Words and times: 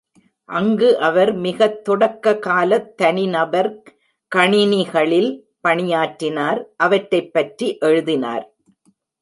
அங்கு 0.49 0.99
அவர் 0.99 1.31
மிகத் 1.35 1.83
தொடக்க 1.83 2.33
காலத் 2.37 2.97
தனிநபர் 2.97 3.69
கணினிகளில் 4.31 5.31
பணியாற்றினார், 5.59 6.61
அவற்றைப்பற்றி 6.77 7.77
எழுதினார். 7.79 8.45